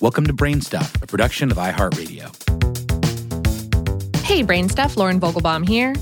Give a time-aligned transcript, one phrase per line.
[0.00, 2.34] Welcome to Brainstuff, a production of iHeartRadio.
[4.24, 5.92] Hey, Brainstuff, Lauren Vogelbaum here.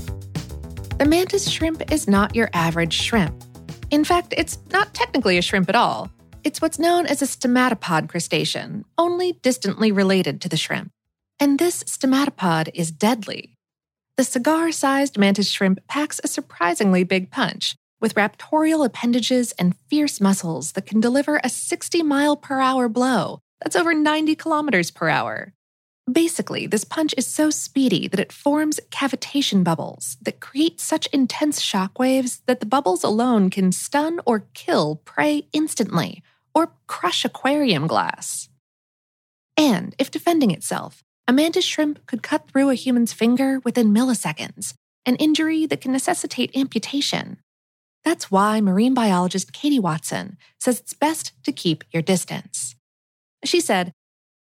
[0.99, 3.43] The mantis shrimp is not your average shrimp.
[3.91, 6.09] In fact, it's not technically a shrimp at all.
[6.45, 10.91] It's what's known as a stomatopod crustacean, only distantly related to the shrimp.
[11.37, 13.57] And this stomatopod is deadly.
[14.15, 20.21] The cigar sized mantis shrimp packs a surprisingly big punch, with raptorial appendages and fierce
[20.21, 25.09] muscles that can deliver a 60 mile per hour blow that's over 90 kilometers per
[25.09, 25.53] hour.
[26.11, 31.61] Basically, this punch is so speedy that it forms cavitation bubbles that create such intense
[31.61, 36.23] shock waves that the bubbles alone can stun or kill prey instantly
[36.55, 38.49] or crush aquarium glass.
[39.55, 44.73] And if defending itself, a mantis shrimp could cut through a human's finger within milliseconds,
[45.05, 47.37] an injury that can necessitate amputation.
[48.03, 52.75] That's why marine biologist Katie Watson says it's best to keep your distance.
[53.43, 53.93] She said,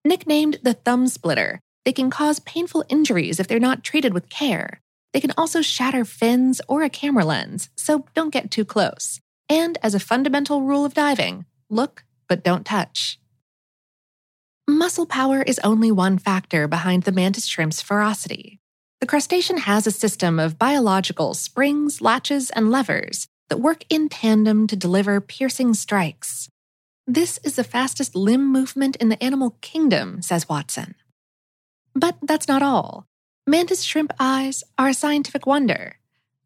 [0.04, 4.82] Nicknamed the thumb splitter, they can cause painful injuries if they're not treated with care.
[5.14, 9.22] They can also shatter fins or a camera lens, so don't get too close.
[9.48, 13.20] And as a fundamental rule of diving, look but don't touch.
[14.68, 18.60] Muscle power is only one factor behind the mantis shrimp's ferocity.
[19.00, 24.66] The crustacean has a system of biological springs, latches, and levers that work in tandem
[24.68, 26.50] to deliver piercing strikes.
[27.08, 30.96] This is the fastest limb movement in the animal kingdom, says Watson.
[31.94, 33.06] But that's not all.
[33.46, 35.98] Mantis shrimp eyes are a scientific wonder.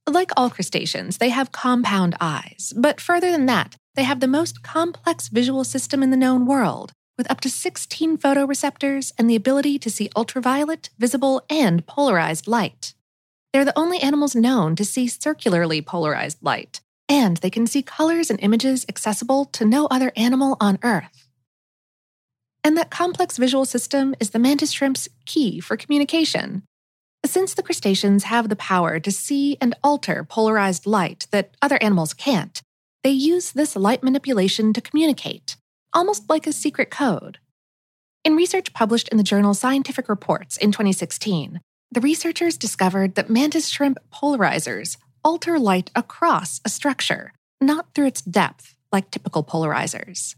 [0.06, 4.62] Like all crustaceans, they have compound eyes, but further than that, they have the most
[4.62, 9.80] complex visual system in the known world, with up to 16 photoreceptors and the ability
[9.80, 12.94] to see ultraviolet, visible, and polarized light.
[13.54, 18.30] They're the only animals known to see circularly polarized light, and they can see colors
[18.30, 21.28] and images accessible to no other animal on Earth.
[22.64, 26.64] And that complex visual system is the mantis shrimp's key for communication.
[27.26, 32.14] Since the crustaceans have the power to see and alter polarized light that other animals
[32.14, 32.62] can't,
[33.04, 35.58] they use this light manipulation to communicate,
[35.94, 37.40] almost like a secret code.
[38.24, 43.70] In research published in the journal Scientific Reports in 2016, the researchers discovered that mantis
[43.70, 50.36] shrimp polarizers alter light across a structure, not through its depth, like typical polarizers.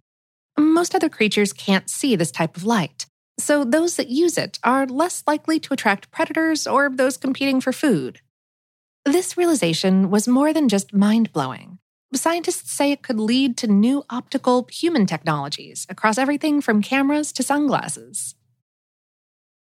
[0.58, 3.06] Most other creatures can't see this type of light,
[3.40, 7.74] so those that use it are less likely to attract predators or those competing for
[7.74, 8.22] food.
[9.06, 11.80] This realization was more than just mind blowing.
[12.14, 17.41] Scientists say it could lead to new optical human technologies across everything from cameras to
[17.41, 18.36] sunglasses.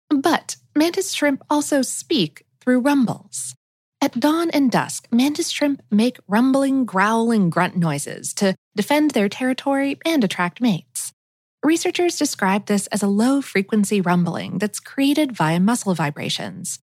[0.10, 3.56] But mantis shrimp also speak through rumbles.
[4.02, 9.98] At dawn and dusk, mantis shrimp make rumbling, growling grunt noises to defend their territory
[10.06, 11.12] and attract mates.
[11.66, 16.80] Researchers describe this as a low frequency rumbling that's created via muscle vibrations.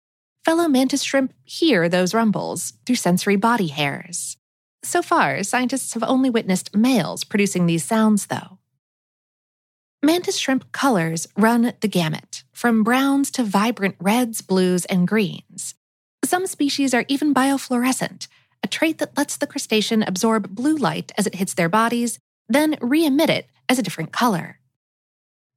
[0.44, 4.37] Fellow mantis shrimp hear those rumbles through sensory body hairs.
[4.84, 8.59] So far, scientists have only witnessed males producing these sounds, though.
[10.00, 15.75] Mantis shrimp colors run the gamut, from browns to vibrant reds, blues, and greens.
[16.30, 18.28] Some species are even biofluorescent,
[18.62, 22.76] a trait that lets the crustacean absorb blue light as it hits their bodies, then
[22.80, 24.60] re emit it as a different color.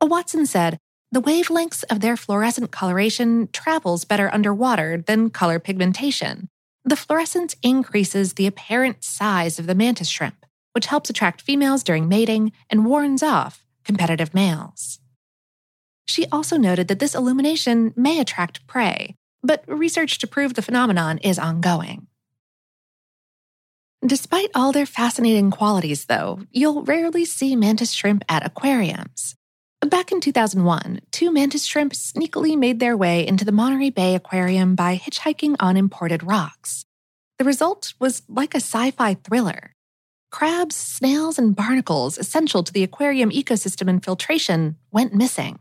[0.01, 0.79] Watson said,
[1.12, 6.50] the wavelengths of their fluorescent coloration travels better underwater than color pigmentation.
[6.83, 12.09] The fluorescence increases the apparent size of the mantis shrimp, which helps attract females during
[12.09, 14.97] mating and warns off competitive males.
[16.07, 21.18] She also noted that this illumination may attract prey, but research to prove the phenomenon
[21.20, 22.08] is ongoing.
[24.06, 29.36] Despite all their fascinating qualities, though, you'll rarely see mantis shrimp at aquariums.
[29.81, 34.76] Back in 2001, two mantis shrimp sneakily made their way into the Monterey Bay Aquarium
[34.76, 36.86] by hitchhiking on imported rocks.
[37.38, 39.74] The result was like a sci fi thriller.
[40.31, 45.60] Crabs, snails, and barnacles essential to the aquarium ecosystem and filtration went missing.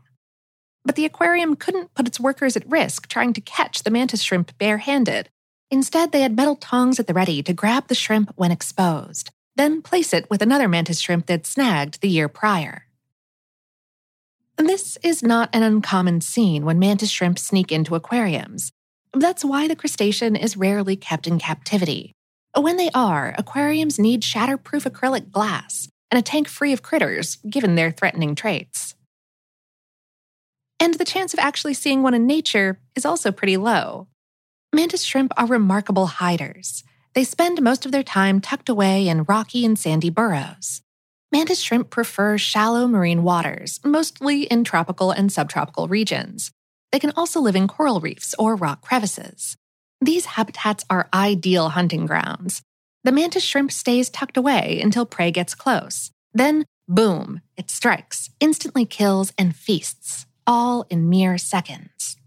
[0.85, 4.57] But the aquarium couldn't put its workers at risk trying to catch the mantis shrimp
[4.57, 5.29] barehanded.
[5.71, 9.81] Instead, they had metal tongs at the ready to grab the shrimp when exposed, then
[9.81, 12.85] place it with another mantis shrimp they'd snagged the year prior.
[14.57, 18.71] This is not an uncommon scene when mantis shrimp sneak into aquariums.
[19.13, 22.13] That's why the crustacean is rarely kept in captivity.
[22.55, 27.73] When they are, aquariums need shatterproof acrylic glass and a tank free of critters, given
[27.75, 28.93] their threatening traits
[30.83, 34.05] and the chance of actually seeing one in nature is also pretty low.
[34.75, 36.83] Mantis shrimp are remarkable hiders.
[37.13, 40.81] They spend most of their time tucked away in rocky and sandy burrows.
[41.31, 46.51] Mantis shrimp prefer shallow marine waters, mostly in tropical and subtropical regions.
[46.91, 49.55] They can also live in coral reefs or rock crevices.
[50.01, 52.61] These habitats are ideal hunting grounds.
[53.05, 56.11] The mantis shrimp stays tucked away until prey gets close.
[56.33, 62.17] Then, boom, it strikes, instantly kills, and feasts, all in mere seconds.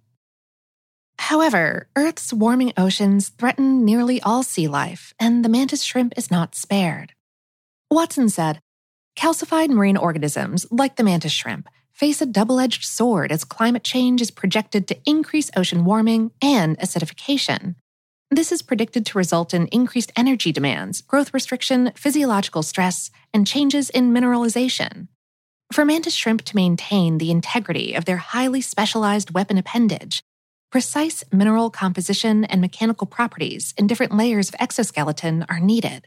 [1.19, 6.55] However, Earth's warming oceans threaten nearly all sea life, and the mantis shrimp is not
[6.55, 7.15] spared.
[7.91, 8.61] Watson said,
[9.17, 14.21] Calcified marine organisms, like the mantis shrimp, face a double edged sword as climate change
[14.21, 17.77] is projected to increase ocean warming and acidification.
[18.31, 23.89] This is predicted to result in increased energy demands, growth restriction, physiological stress, and changes
[23.89, 25.09] in mineralization.
[25.73, 30.23] For mantis shrimp to maintain the integrity of their highly specialized weapon appendage,
[30.71, 36.07] precise mineral composition and mechanical properties in different layers of exoskeleton are needed.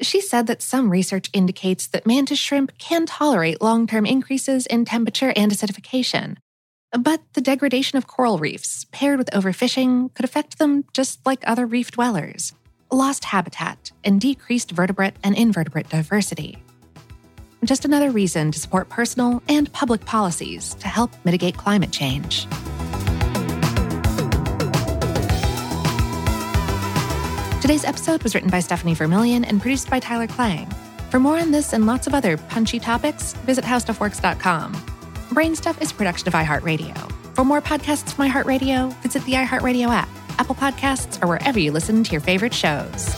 [0.00, 4.84] She said that some research indicates that mantis shrimp can tolerate long term increases in
[4.84, 6.36] temperature and acidification.
[6.98, 11.66] But the degradation of coral reefs, paired with overfishing, could affect them just like other
[11.66, 12.54] reef dwellers
[12.92, 16.62] lost habitat and decreased vertebrate and invertebrate diversity.
[17.64, 22.46] Just another reason to support personal and public policies to help mitigate climate change.
[27.60, 30.68] Today's episode was written by Stephanie Vermillion and produced by Tyler Klang.
[31.10, 34.74] For more on this and lots of other punchy topics, visit howstuffworks.com.
[35.30, 37.12] Brainstuff is a production of iHeartRadio.
[37.36, 40.08] For more podcasts from iHeartRadio, visit the iHeartRadio app,
[40.38, 43.14] Apple Podcasts, or wherever you listen to your favorite shows.